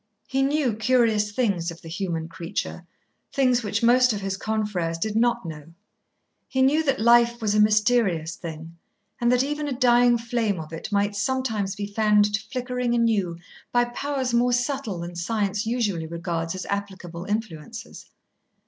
He 0.27 0.41
knew 0.41 0.73
curious 0.73 1.31
things 1.31 1.69
of 1.69 1.83
the 1.83 1.87
human 1.87 2.27
creature, 2.27 2.87
things 3.31 3.61
which 3.61 3.83
most 3.83 4.13
of 4.13 4.21
his 4.21 4.35
confrères 4.35 4.99
did 4.99 5.15
not 5.15 5.45
know. 5.45 5.75
He 6.47 6.63
knew 6.63 6.83
that 6.85 6.99
Life 6.99 7.39
was 7.39 7.53
a 7.53 7.59
mysterious 7.59 8.35
thing, 8.35 8.79
and 9.19 9.31
that 9.31 9.43
even 9.43 9.67
a 9.67 9.71
dying 9.79 10.17
flame 10.17 10.59
of 10.59 10.73
it 10.73 10.91
might 10.91 11.15
sometimes 11.15 11.75
be 11.75 11.85
fanned 11.85 12.33
to 12.33 12.41
flickering 12.51 12.95
anew 12.95 13.37
by 13.71 13.85
powers 13.85 14.33
more 14.33 14.53
subtle 14.53 14.97
than 15.01 15.15
science 15.15 15.67
usually 15.67 16.07
regards 16.07 16.55
as 16.55 16.65
applicable 16.65 17.25
influences. 17.25 18.07